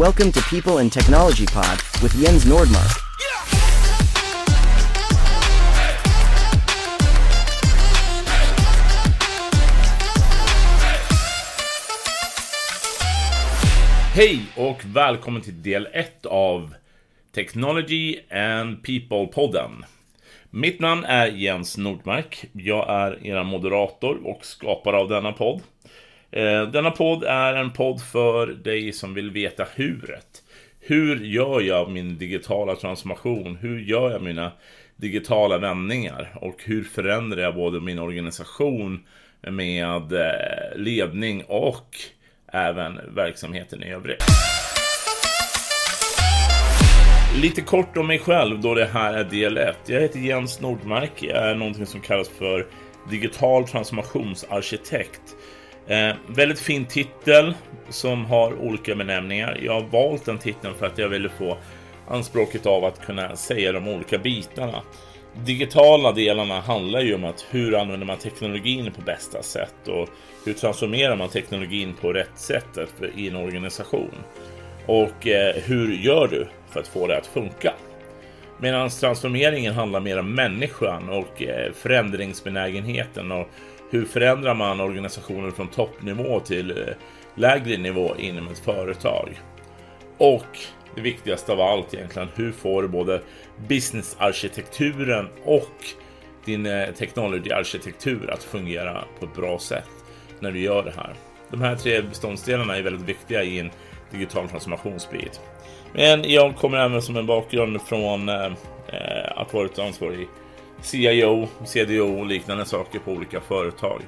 [0.00, 2.92] Welcome to People and Technology Pod with Jens Nordmark.
[14.14, 16.74] Hej och välkommen till del 1 av
[17.34, 19.84] Technology and People-podden.
[20.50, 22.44] Mitt namn är Jens Nordmark.
[22.52, 25.60] Jag är er moderator och skapare av denna podd.
[26.32, 30.42] Eh, denna podd är en podd för dig som vill veta huret.
[30.80, 33.56] Hur gör jag min digitala transformation?
[33.60, 34.52] Hur gör jag mina
[34.96, 36.32] digitala vändningar?
[36.40, 39.06] Och hur förändrar jag både min organisation
[39.40, 41.96] med eh, ledning och
[42.52, 44.24] även verksamheten i övrigt?
[47.42, 49.76] Lite kort om mig själv då det här är del 1.
[49.86, 51.12] Jag heter Jens Nordmark.
[51.20, 52.66] Jag är någonting som kallas för
[53.10, 55.36] digital transformationsarkitekt.
[55.90, 57.54] Eh, väldigt fin titel
[57.88, 59.58] som har olika benämningar.
[59.62, 61.56] Jag har valt den titeln för att jag ville få
[62.08, 64.82] anspråket av att kunna säga de olika bitarna.
[65.44, 70.08] Digitala delarna handlar ju om att hur använder man teknologin på bästa sätt och
[70.44, 72.78] hur transformerar man teknologin på rätt sätt
[73.16, 74.14] i en organisation.
[74.86, 77.74] Och eh, hur gör du för att få det att funka?
[78.58, 83.48] Medan transformeringen handlar mer om människan och eh, förändringsbenägenheten och
[83.90, 86.94] hur förändrar man organisationer från toppnivå till eh,
[87.34, 89.40] lägre nivå inom ett företag?
[90.18, 90.58] Och
[90.94, 93.20] det viktigaste av allt egentligen, hur får du både
[93.68, 95.84] businessarkitekturen och
[96.44, 99.90] din eh, technologyarkitektur technology-arkitektur att fungera på ett bra sätt
[100.40, 101.14] när du gör det här?
[101.50, 103.70] De här tre beståndsdelarna är väldigt viktiga i en
[104.10, 105.40] digital transformationsbit.
[105.94, 110.28] Men jag kommer även som en bakgrund från eh, eh att varit ansvarig
[110.82, 114.02] CIO, CDO och liknande saker på olika företag.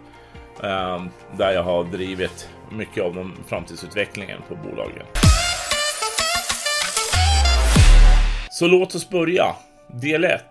[0.63, 5.07] Ehm, där jag har drivit mycket av den framtidsutvecklingen på bolagen.
[8.51, 9.45] Så låt oss börja.
[9.87, 10.43] Del 1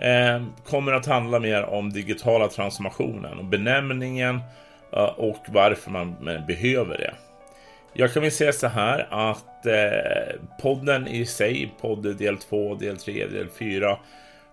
[0.00, 4.40] ehm, kommer att handla mer om digitala transformationen och benämningen
[4.92, 6.14] eh, och varför man
[6.46, 7.14] behöver det.
[7.92, 12.96] Jag kan väl säga så här att eh, podden i sig, podd del 2, del
[12.96, 13.98] 3, del 4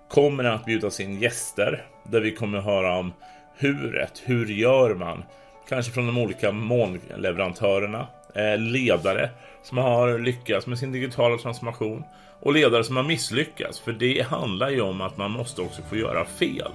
[0.09, 3.13] kommer att bjudas in gäster där vi kommer att höra om
[3.57, 4.21] huret.
[4.25, 5.23] Hur gör man?
[5.69, 9.29] Kanske från de olika molnleverantörerna, eh, ledare
[9.63, 12.03] som har lyckats med sin digitala transformation
[12.39, 13.79] och ledare som har misslyckats.
[13.79, 16.71] För det handlar ju om att man måste också få göra fel.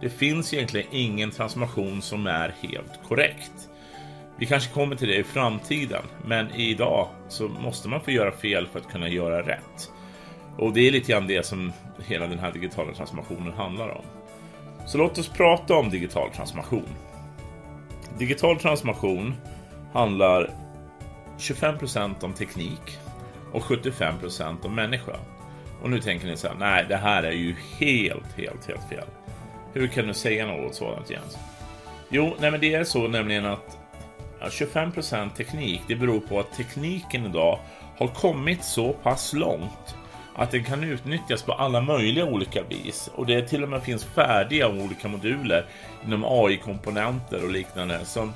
[0.00, 3.68] Det finns egentligen ingen transformation som är helt korrekt.
[4.38, 8.66] Vi kanske kommer till det i framtiden, men idag så måste man få göra fel
[8.66, 9.90] för att kunna göra rätt.
[10.58, 11.72] Och det är lite grann det som
[12.06, 14.04] hela den här digitala transformationen handlar om.
[14.86, 16.88] Så låt oss prata om digital transformation.
[18.18, 19.34] Digital transformation
[19.92, 20.50] handlar
[21.38, 22.98] 25% om teknik
[23.52, 25.16] och 75% om människa.
[25.82, 29.06] Och nu tänker ni så här, nej det här är ju helt, helt, helt fel.
[29.72, 31.38] Hur kan du säga något sådant Jens?
[32.08, 33.78] Jo, nej men det är så nämligen att
[34.40, 37.58] 25% teknik, det beror på att tekniken idag
[37.98, 39.96] har kommit så pass långt
[40.38, 43.10] att den kan utnyttjas på alla möjliga olika vis.
[43.14, 45.66] Och det till och med finns färdiga olika moduler
[46.04, 48.34] inom AI-komponenter och liknande som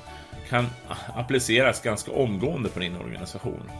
[0.49, 0.67] kan
[1.15, 3.71] appliceras ganska omgående på din organisation.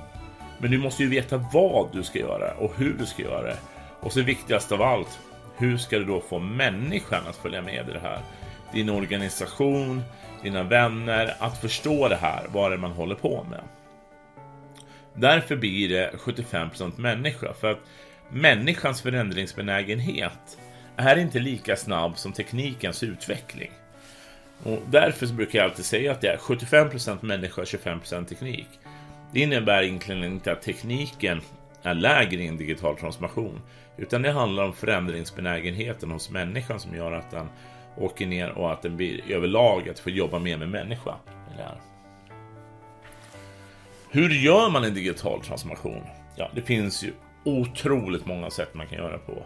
[0.57, 3.57] Men du måste ju veta vad du ska göra och hur du ska göra det.
[3.99, 5.19] Och så viktigast av allt,
[5.57, 8.19] hur ska du då få människan att följa med i det här?
[8.73, 10.03] Din organisation,
[10.43, 13.61] dina vänner, att förstå det här, vad det är man håller på med.
[15.13, 17.79] Därför blir det 75% människa, för att
[18.33, 20.57] människans förändringsbenägenhet
[20.97, 23.71] är inte lika snabb som teknikens utveckling.
[24.63, 28.67] Och därför brukar jag alltid säga att det är 75% människa och 25% teknik.
[29.33, 31.41] Det innebär egentligen inte att tekniken
[31.83, 33.61] är lägre i en digital transformation,
[33.97, 37.49] utan det handlar om förändringsbenägenheten hos människan som gör att den
[37.97, 41.15] åker ner och att den blir överlag att få jobba mer med människa.
[44.09, 46.03] Hur gör man en digital transformation?
[46.35, 47.13] Ja, det finns ju
[47.43, 49.45] otroligt många sätt man kan göra på.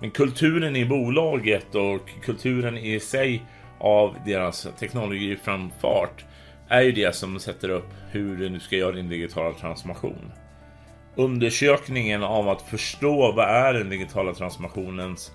[0.00, 3.42] Men kulturen i bolaget och kulturen i sig
[3.78, 6.24] av deras teknologiframfart
[6.68, 10.32] är ju det som sätter upp hur du nu ska göra din digitala transformation.
[11.16, 15.32] Undersökningen av att förstå vad är den digitala transformationens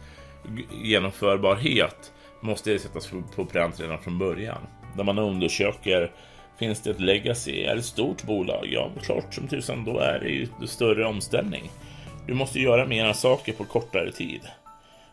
[0.84, 2.12] genomförbarhet
[2.42, 4.62] måste sättas på pränt redan från början.
[4.98, 6.12] Där man undersöker
[6.60, 7.64] Finns det ett legacy?
[7.64, 8.68] Är det ett stort bolag?
[8.72, 11.72] Ja, klart som tusan, då är det ju större omställning.
[12.28, 14.42] Du måste göra mera saker på kortare tid.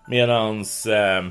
[0.08, 1.24] Medans eh,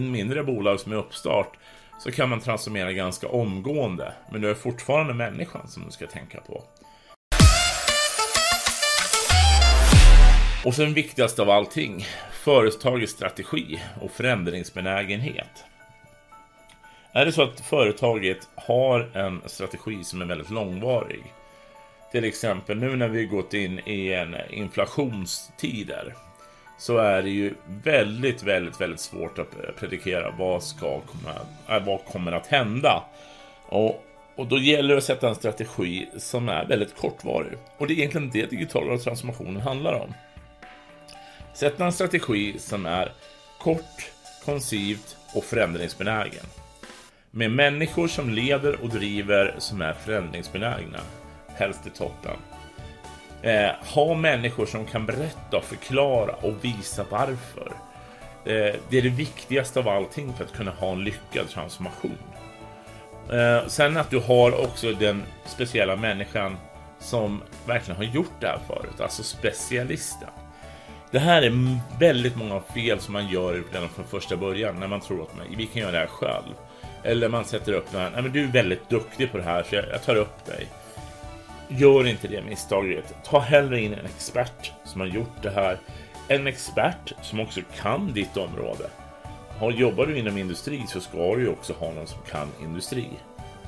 [0.00, 1.56] mindre bolag som är uppstart
[1.98, 4.12] så kan man transformera ganska omgående.
[4.32, 6.62] Men du är fortfarande människan som du ska tänka på.
[10.64, 15.64] Och sen viktigast av allting, företagets strategi och förändringsbenägenhet.
[17.12, 21.22] Är det så att företaget har en strategi som är väldigt långvarig
[22.14, 26.14] till exempel nu när vi gått in i en inflationstider,
[26.78, 31.34] så är det ju väldigt, väldigt, väldigt svårt att predikera vad, ska komma,
[31.68, 33.02] äh, vad kommer att hända.
[33.68, 34.04] Och,
[34.36, 37.52] och då gäller det att sätta en strategi som är väldigt kortvarig.
[37.78, 40.14] Och det är egentligen det digitala transformationen handlar om.
[41.54, 43.12] Sätta en strategi som är
[43.60, 44.10] kort,
[44.44, 46.44] koncivt och förändringsbenägen.
[47.30, 51.00] Med människor som leder och driver som är förändringsbenägna.
[51.54, 52.36] Helst i toppen.
[53.42, 57.72] Eh, ha människor som kan berätta, förklara och visa varför.
[58.44, 62.18] Eh, det är det viktigaste av allting för att kunna ha en lyckad transformation.
[63.32, 66.56] Eh, sen att du har också den speciella människan
[66.98, 70.28] som verkligen har gjort det här förut, alltså specialisten.
[71.10, 75.00] Det här är väldigt många fel som man gör redan från första början när man
[75.00, 76.54] tror att man, vi kan göra det här själv.
[77.02, 79.62] Eller man sätter upp den här, nej men du är väldigt duktig på det här
[79.62, 80.68] så jag, jag tar upp dig.
[81.68, 83.14] Gör inte det misstaget.
[83.24, 85.78] Ta hellre in en expert som har gjort det här.
[86.28, 88.90] En expert som också kan ditt område.
[89.58, 93.08] Har, jobbar du inom industri så ska du också ha någon som kan industri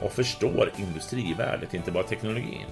[0.03, 2.67] och förstår industrivärdet, inte bara teknologin.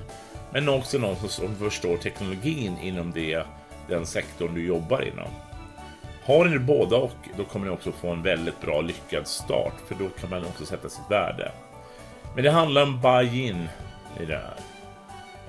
[0.53, 3.47] Men också någon som förstår teknologin inom det,
[3.89, 5.29] den sektorn du jobbar inom.
[6.25, 9.95] Har ni båda och då kommer ni också få en väldigt bra lyckad start för
[9.95, 11.53] då kan man också sätta sitt värde.
[12.35, 13.69] Men det handlar om buy-in
[14.21, 14.74] i det här.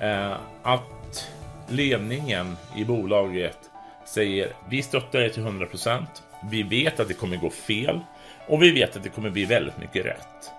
[0.00, 1.28] Eh, att
[1.68, 3.58] ledningen i bolaget
[4.04, 6.06] säger vi stöttar er till 100%.
[6.50, 8.00] Vi vet att det kommer gå fel
[8.48, 10.50] och vi vet att det kommer bli väldigt mycket rätt.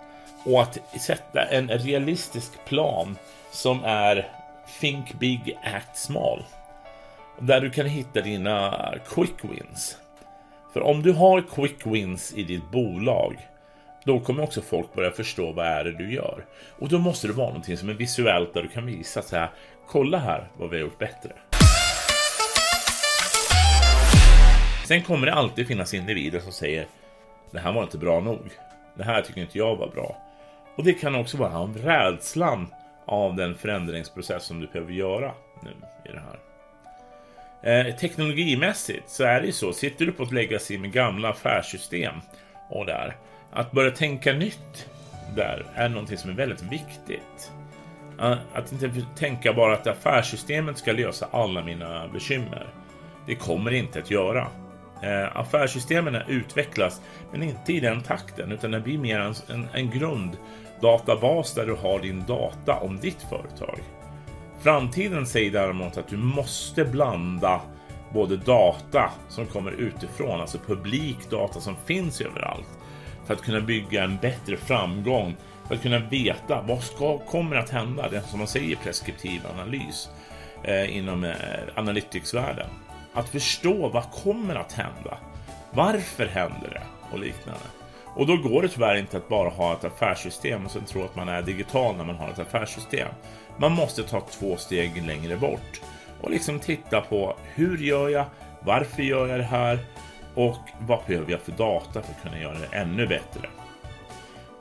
[0.46, 3.18] Och att sätta en realistisk plan
[3.52, 4.32] som är
[4.80, 6.44] Think Big Act Small.
[7.40, 9.98] Där du kan hitta dina quick wins.
[10.74, 13.48] För om du har quick wins i ditt bolag
[14.08, 16.46] då kommer också folk börja förstå vad är det du gör.
[16.80, 19.50] Och då måste det vara någonting som är visuellt där du kan visa så här.
[19.88, 21.32] Kolla här vad vi har gjort bättre.
[24.88, 26.88] Sen kommer det alltid finnas individer som säger
[27.52, 28.50] det här var inte bra nog.
[28.96, 30.18] Det här tycker inte jag var bra.
[30.76, 32.68] Och det kan också vara av rädslan
[33.06, 35.32] av den förändringsprocess som du behöver göra
[35.64, 35.72] nu
[36.06, 36.40] i det här.
[37.62, 42.16] Eh, teknologimässigt så är det ju så, sitter du på ett legacy med gamla affärssystem
[42.70, 43.16] och där,
[43.58, 44.90] att börja tänka nytt
[45.36, 47.52] där är någonting som är väldigt viktigt.
[48.54, 52.68] Att inte tänka bara att affärssystemet ska lösa alla mina bekymmer.
[53.26, 54.48] Det kommer inte att göra.
[55.04, 57.02] Eh, affärssystemen utvecklas,
[57.32, 61.74] men inte i den takten, utan det blir mer en, en, en grunddatabas där du
[61.74, 63.80] har din data om ditt företag.
[64.60, 67.62] Framtiden säger däremot att du måste blanda
[68.14, 72.68] både data som kommer utifrån, alltså publik data som finns överallt,
[73.28, 75.36] för att kunna bygga en bättre framgång,
[75.68, 80.10] för att kunna veta vad ska, kommer att hända, det som man säger preskriptiv analys
[80.64, 81.34] eh, inom eh,
[81.76, 82.70] analyticsvärlden.
[83.14, 85.18] Att förstå vad kommer att hända,
[85.72, 87.66] varför händer det och liknande.
[88.16, 91.16] Och då går det tyvärr inte att bara ha ett affärssystem och sen tro att
[91.16, 93.08] man är digital när man har ett affärssystem.
[93.58, 95.82] Man måste ta två steg längre bort
[96.22, 98.26] och liksom titta på hur gör jag?
[98.62, 99.80] Varför gör jag det här?
[100.38, 103.50] Och vad behöver jag för data för att kunna göra det ännu bättre?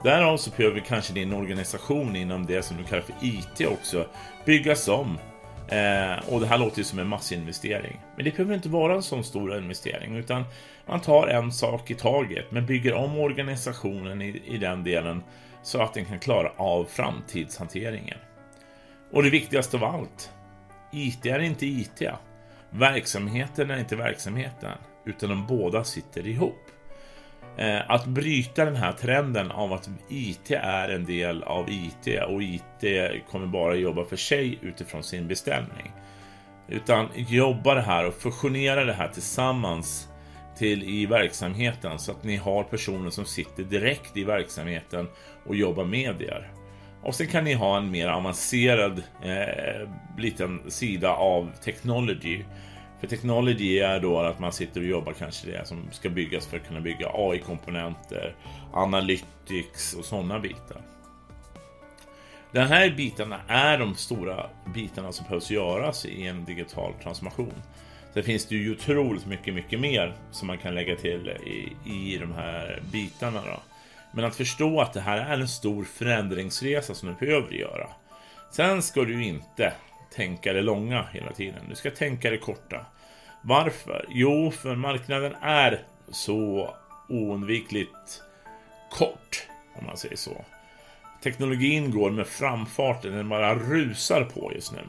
[0.02, 4.06] Därav så behöver kanske din organisation inom det som du kallar för IT också
[4.44, 5.18] byggas om.
[5.68, 8.00] Eh, och det här låter ju som en massinvestering.
[8.16, 10.44] Men det behöver inte vara en sån stor investering utan
[10.86, 15.22] man tar en sak i taget men bygger om organisationen i, i den delen
[15.62, 18.18] så att den kan klara av framtidshanteringen.
[19.12, 20.32] Och det viktigaste av allt,
[20.92, 22.02] IT är inte IT.
[22.70, 26.62] Verksamheten är inte verksamheten, utan de båda sitter ihop.
[27.58, 32.42] Eh, att bryta den här trenden av att IT är en del av IT och
[32.42, 32.84] IT
[33.30, 35.92] kommer bara jobba för sig utifrån sin beställning.
[36.68, 40.08] Utan jobba det här och fusionera det här tillsammans
[40.58, 45.08] till i verksamheten så att ni har personer som sitter direkt i verksamheten
[45.46, 46.50] och jobbar med er.
[47.02, 52.44] Och sen kan ni ha en mer avancerad eh, liten sida av technology.
[53.00, 56.56] För technology är då att man sitter och jobbar kanske det som ska byggas för
[56.56, 58.34] att kunna bygga AI-komponenter,
[58.72, 60.82] analytics och sådana bitar.
[62.52, 67.62] De här bitarna är de stora bitarna som behövs göras i en digital transformation.
[68.14, 72.18] Sen finns det ju otroligt mycket, mycket mer som man kan lägga till i, i
[72.18, 73.40] de här bitarna.
[73.46, 73.60] Då.
[74.12, 77.88] Men att förstå att det här är en stor förändringsresa som du behöver göra.
[78.50, 79.72] Sen ska du inte
[80.14, 81.64] tänka det långa hela tiden.
[81.68, 82.86] Du ska tänka det korta.
[83.42, 84.06] Varför?
[84.08, 86.74] Jo, för marknaden är så
[87.08, 88.22] oundvikligt
[88.90, 89.48] kort,
[89.78, 90.44] om man säger så.
[91.22, 94.82] Teknologin går med framfarten, den bara rusar på just nu.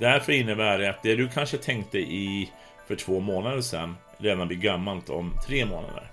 [0.00, 2.50] Därför innebär det att det du kanske tänkte i
[2.86, 6.10] för två månader sedan redan blir gammalt om tre månader.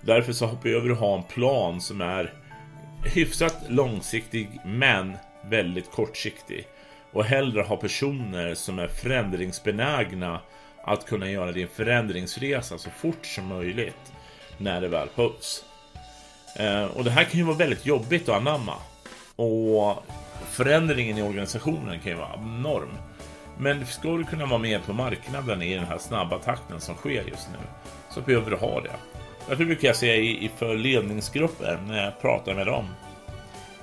[0.00, 2.32] Därför så behöver du ha en plan som är
[3.14, 6.66] hyfsat långsiktig men väldigt kortsiktig.
[7.12, 10.40] Och hellre ha personer som är förändringsbenägna
[10.84, 14.12] att kunna göra din förändringsresa så fort som möjligt
[14.58, 15.64] när det väl behövs.
[16.56, 18.74] Eh, och det här kan ju vara väldigt jobbigt att anamma.
[19.36, 20.04] Och
[20.50, 22.98] förändringen i organisationen kan ju vara enorm.
[23.58, 27.24] Men ska du kunna vara med på marknaden i den här snabba takten som sker
[27.28, 27.58] just nu
[28.10, 28.96] så behöver du ha det.
[29.48, 32.84] Därför brukar jag säga i, för ledningsgrupper när jag pratar med dem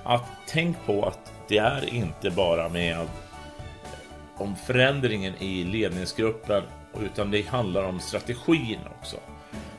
[0.04, 3.08] att tänk på att det är inte bara med
[4.38, 6.64] om förändringen i ledningsgruppen
[7.02, 9.18] utan det handlar om strategin också.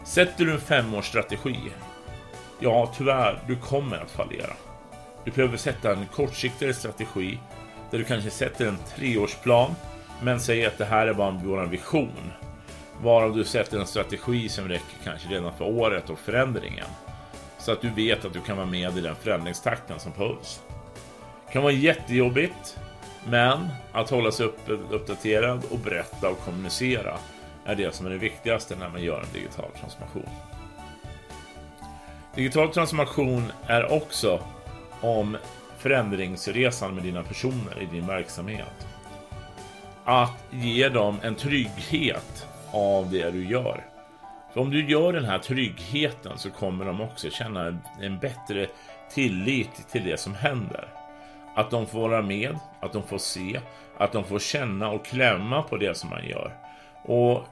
[0.04, 1.58] Sätter du en femårsstrategi,
[2.60, 4.52] ja tyvärr, du kommer att fallera.
[5.24, 7.38] Du behöver sätta en kortsiktigare strategi
[7.90, 9.74] där du kanske sätter en treårsplan
[10.22, 12.32] men säger att det här är bara vår vision.
[13.02, 16.86] Varav du sätter en strategi som räcker kanske redan för året och förändringen.
[17.58, 20.60] Så att du vet att du kan vara med i den förändringstakten som behövs.
[21.54, 22.78] Det kan vara jättejobbigt,
[23.26, 24.58] men att hålla sig upp,
[24.90, 27.18] uppdaterad och berätta och kommunicera
[27.64, 30.28] är det som är det viktigaste när man gör en digital transformation.
[32.34, 34.40] Digital transformation är också
[35.00, 35.36] om
[35.78, 38.86] förändringsresan med dina personer i din verksamhet.
[40.04, 43.84] Att ge dem en trygghet av det du gör.
[44.52, 48.66] För om du gör den här tryggheten så kommer de också känna en bättre
[49.10, 50.88] tillit till det som händer.
[51.54, 53.60] Att de får vara med, att de får se,
[53.98, 56.52] att de får känna och klämma på det som man gör.
[57.02, 57.44] Och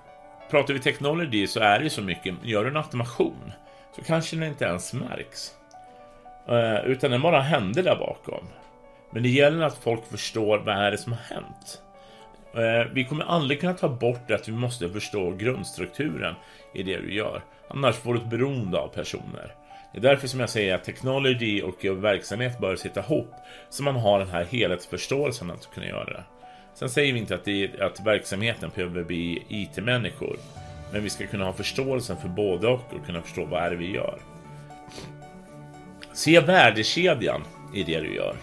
[0.50, 3.52] pratar vi technology så är det så mycket, gör du en automation
[3.97, 5.54] så kanske den inte ens märks.
[6.49, 8.44] Eh, utan den bara händer där bakom.
[9.11, 11.82] Men det gäller att folk förstår vad är det som har hänt.
[12.54, 16.35] Eh, vi kommer aldrig kunna ta bort att vi måste förstå grundstrukturen
[16.75, 17.42] i det du gör.
[17.68, 19.54] Annars får du ett beroende av personer.
[19.92, 23.34] Det är därför som jag säger att technology och verksamhet bör sitta ihop.
[23.70, 26.25] Så man har den här helhetsförståelsen att kunna göra det.
[26.75, 30.37] Sen säger vi inte att, det, att verksamheten behöver bli IT-människor.
[30.92, 33.76] Men vi ska kunna ha förståelsen för både och och kunna förstå vad är det
[33.76, 34.18] vi gör.
[36.12, 37.42] Se värdekedjan
[37.75, 38.37] i det du gör.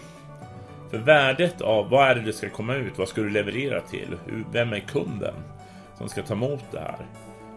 [0.90, 2.98] För värdet av vad är det du ska komma ut?
[2.98, 4.16] Vad ska du leverera till?
[4.52, 5.34] Vem är kunden
[5.98, 7.06] som ska ta emot det här?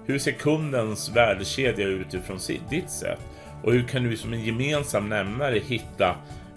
[0.05, 3.19] Hur ser kundens värdekedja ut utifrån ditt sätt?
[3.63, 6.15] Och hur kan du som en gemensam nämnare hitta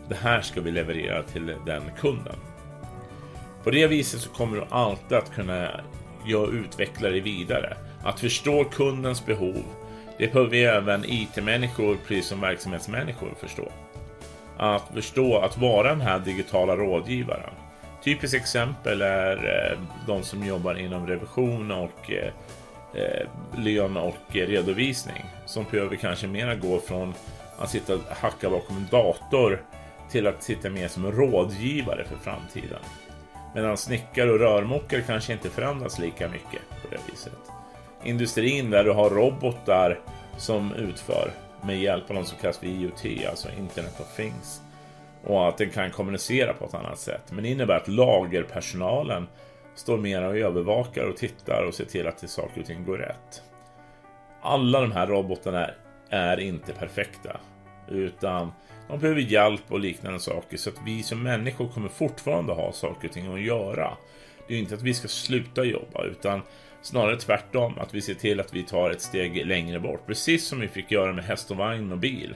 [0.09, 2.37] det här ska vi leverera till den kunden?
[3.65, 5.81] På det viset så kommer du alltid att kunna
[6.53, 7.77] utveckla dig vidare.
[8.05, 9.65] Att förstå kundens behov.
[10.19, 13.73] Det behöver vi även IT-människor, precis som verksamhetsmänniskor, förstå.
[14.57, 17.55] Att förstå att vara den här digitala rådgivaren.
[18.05, 22.33] Typiskt exempel är eh, de som jobbar inom revision och eh,
[22.95, 23.29] eh,
[23.59, 25.25] lön och redovisning.
[25.47, 27.15] Som behöver kanske mera gå från
[27.59, 29.63] att sitta och hacka bakom en dator
[30.11, 32.81] till att sitta mer som rådgivare för framtiden.
[33.55, 37.33] Medan snickare och rörmokare kanske inte förändras lika mycket på det viset.
[38.05, 40.01] Industrin där du har robotar
[40.37, 41.31] som utför
[41.63, 44.61] med hjälp av något som kallas för IoT, alltså Internet of Things.
[45.25, 47.23] Och att den kan kommunicera på ett annat sätt.
[47.31, 49.27] Men det innebär att lagerpersonalen
[49.77, 52.99] står mera och övervakar och tittar och ser till att det saker och ting går
[52.99, 53.43] rätt.
[54.43, 55.71] Alla de här robotarna
[56.11, 57.41] är inte perfekta.
[57.89, 58.53] Utan
[58.89, 63.09] de behöver hjälp och liknande saker så att vi som människor kommer fortfarande ha saker
[63.09, 63.97] och ting att göra.
[64.49, 66.43] Det är inte att vi ska sluta jobba utan
[66.83, 70.07] snarare tvärtom att vi ser till att vi tar ett steg längre bort.
[70.07, 72.35] Precis som vi fick göra med häst och vagn och bil.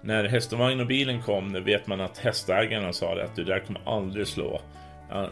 [0.00, 3.60] När häst och vagn och bilen kom vet man att hästägarna sa att du där
[3.60, 4.60] kommer aldrig slå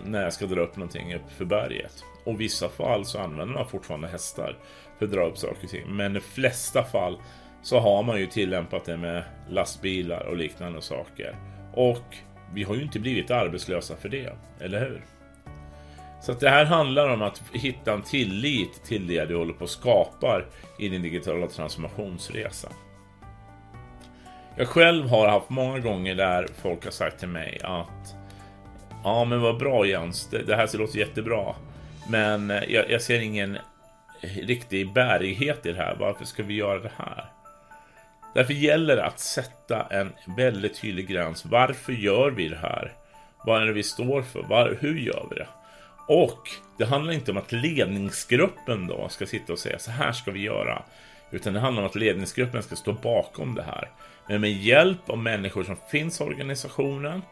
[0.04, 2.04] när jag ska dra upp någonting upp för berget.
[2.24, 4.56] Och i vissa fall så använder man fortfarande hästar
[4.98, 5.96] för att dra upp saker och ting.
[5.96, 7.18] Men i de flesta fall
[7.62, 11.36] så har man ju tillämpat det med lastbilar och liknande saker.
[11.74, 12.16] Och
[12.52, 15.04] vi har ju inte blivit arbetslösa för det, eller hur?
[16.20, 19.64] Så att det här handlar om att hitta en tillit till det du håller på
[19.64, 20.42] att skapa
[20.78, 22.68] i din digitala transformationsresa.
[24.56, 28.14] Jag själv har haft många gånger där folk har sagt till mig att
[29.06, 31.54] Ja men vad bra Jens, det, det här låter jättebra.
[32.08, 33.58] Men eh, jag, jag ser ingen
[34.20, 35.96] riktig bärighet i det här.
[36.00, 37.24] Varför ska vi göra det här?
[38.34, 41.44] Därför gäller det att sätta en väldigt tydlig gräns.
[41.44, 42.92] Varför gör vi det här?
[43.44, 44.42] Vad är det vi står för?
[44.42, 45.48] Var, hur gör vi det?
[46.08, 46.48] Och
[46.78, 50.40] det handlar inte om att ledningsgruppen då ska sitta och säga så här ska vi
[50.40, 50.82] göra.
[51.30, 53.90] Utan det handlar om att ledningsgruppen ska stå bakom det här.
[54.28, 57.22] Men med hjälp av människor som finns i organisationen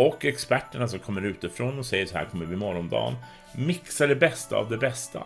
[0.00, 3.14] och experterna som kommer utifrån och säger så här kommer vi morgondagen.
[3.52, 5.22] Mixa det bästa av det bästa.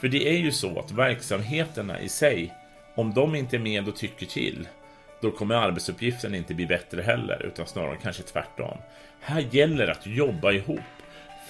[0.00, 2.54] För det är ju så att verksamheterna i sig,
[2.94, 4.68] om de inte är med och tycker till,
[5.20, 8.78] då kommer arbetsuppgiften inte bli bättre heller, utan snarare kanske tvärtom.
[9.20, 10.80] Här gäller det att jobba ihop.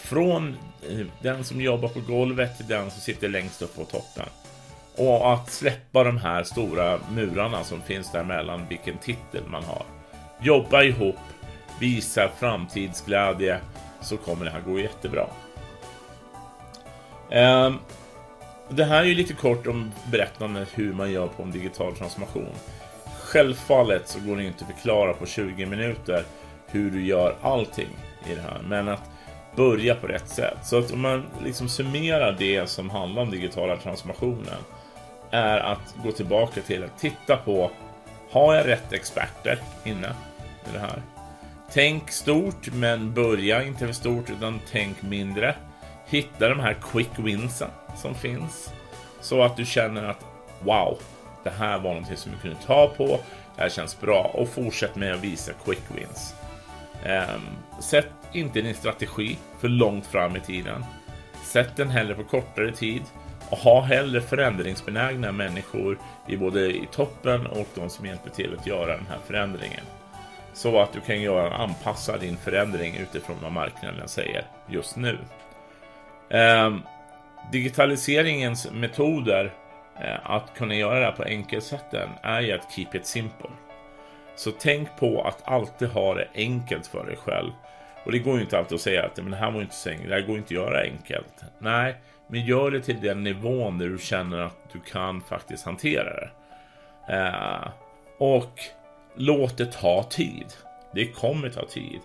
[0.02, 0.56] Från
[0.90, 4.26] eh, den som jobbar på golvet till den som sitter längst upp på toppen.
[4.96, 9.82] Och att släppa de här stora murarna som finns där mellan vilken titel man har.
[10.42, 11.16] Jobba ihop,
[11.80, 13.60] visa framtidsglädje,
[14.00, 15.26] så kommer det här gå jättebra.
[17.30, 17.78] Ehm,
[18.68, 22.54] det här är ju lite kort om berättandet hur man gör på en digital transformation.
[23.20, 26.25] Självfallet så går det inte att förklara på 20 minuter
[26.66, 27.88] hur du gör allting
[28.26, 29.10] i det här, men att
[29.56, 30.58] börja på rätt sätt.
[30.62, 34.58] Så att om man liksom summerar det som handlar om digitala transformationen
[35.30, 37.70] är att gå tillbaka till att titta på
[38.30, 40.08] har jag rätt experter inne
[40.68, 41.02] i det här?
[41.72, 45.54] Tänk stort, men börja inte för stort utan tänk mindre.
[46.06, 48.72] Hitta de här quick winsen som finns
[49.20, 50.24] så att du känner att
[50.60, 50.98] wow,
[51.44, 53.20] det här var någonting som vi kunde ta på.
[53.56, 56.34] Det här känns bra och fortsätt med att visa quick wins.
[57.06, 60.84] Um, sätt inte din strategi för långt fram i tiden.
[61.44, 63.02] Sätt den hellre på kortare tid
[63.50, 68.66] och ha hellre förändringsbenägna människor i både i toppen och de som hjälper till att
[68.66, 69.84] göra den här förändringen.
[70.52, 75.19] Så att du kan göra anpassa din förändring utifrån vad marknaden säger just nu.
[76.30, 76.83] Ehm,
[77.52, 79.52] digitaliseringens metoder
[80.00, 83.50] eh, att kunna göra det här på enkelsätten är ju att keep it simple.
[84.37, 87.50] Så tänk på att alltid ha det enkelt för dig själv.
[88.04, 89.90] Och det går ju inte alltid att säga att men det här var inte så
[89.90, 91.45] enkelt, det här går inte att göra enkelt.
[91.59, 91.95] Nej,
[92.26, 96.30] men gör det till den nivån där du känner att du kan faktiskt hantera det.
[97.08, 97.69] Eh,
[98.19, 98.60] och
[99.14, 100.46] låt det ta tid.
[100.94, 102.00] Det kommer ta tid.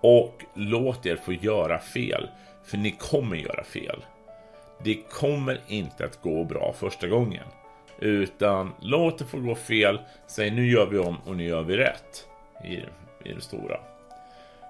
[0.00, 2.28] Och låt er få göra fel.
[2.64, 4.04] För ni kommer göra fel.
[4.84, 7.44] Det kommer inte att gå bra första gången.
[7.98, 10.00] Utan låt det få gå fel.
[10.26, 12.26] Säg nu gör vi om och nu gör vi rätt.
[12.64, 12.74] I,
[13.28, 13.80] i det stora.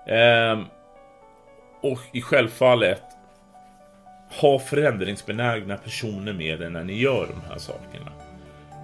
[0.07, 0.65] Ehm,
[1.81, 3.03] och i självfallet
[4.41, 8.13] ha förändringsbenägna personer med er när ni gör de här sakerna.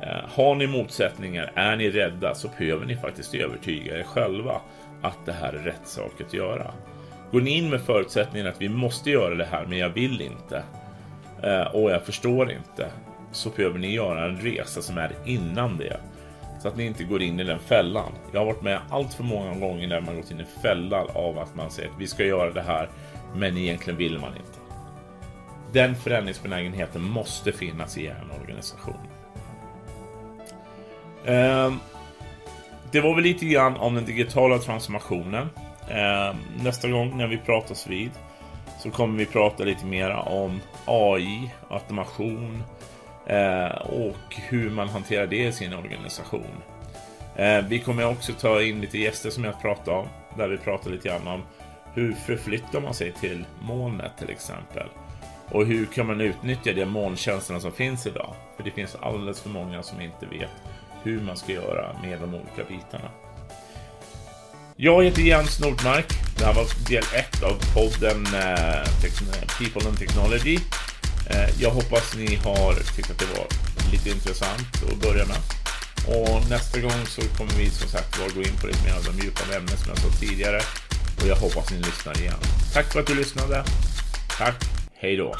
[0.02, 4.61] Eh, har ni motsättningar, är ni rädda så behöver ni faktiskt övertyga er själva
[5.02, 6.72] att det här är rätt sak att göra.
[7.32, 10.62] Går ni in med förutsättningen att vi måste göra det här men jag vill inte
[11.42, 12.87] eh, och jag förstår inte
[13.32, 16.00] så behöver ni göra en resa som är innan det.
[16.61, 18.12] Så att ni inte går in i den fällan.
[18.32, 21.38] Jag har varit med allt för många gånger där man gått in i fällan av
[21.38, 22.88] att man säger att vi ska göra det här,
[23.34, 24.58] men egentligen vill man inte.
[25.72, 29.08] Den förändringsbenägenheten måste finnas i en organisation.
[31.26, 31.78] Ehm,
[32.92, 35.48] det var väl lite grann om den digitala transformationen.
[35.90, 38.11] Ehm, nästa gång när vi pratas vid
[38.78, 42.62] så kommer vi prata lite mer om AI, automation,
[43.26, 46.62] eh, och hur man hanterar det i sin organisation.
[47.37, 50.90] Ehm, vi kommer också ta in lite gäster som jag pratade om, där vi pratar
[50.90, 51.42] lite grann om
[51.94, 54.87] hur förflyttar man sig till molnet till exempel?
[55.50, 58.35] Och hur kan man utnyttja de molntjänsterna som finns idag?
[58.57, 60.50] För det finns alldeles för många som inte vet
[61.02, 63.11] hur man ska göra med de olika bitarna.
[64.76, 66.06] Jag heter Jens Nordmark.
[66.38, 68.88] Det här var del 1 av podden eh,
[69.58, 70.58] People and Technology.
[71.30, 73.46] Eh, jag hoppas ni har tyckt att det var
[73.92, 75.40] lite intressant att börja med.
[76.06, 79.04] Och nästa gång så kommer vi som sagt var gå in på lite mer av
[79.04, 80.61] de djupare ämnen som jag sa tidigare.
[81.20, 82.40] Och jag hoppas ni lyssnar igen.
[82.74, 83.64] Tack för att du lyssnade.
[84.38, 84.64] Tack.
[84.94, 85.34] Hej då.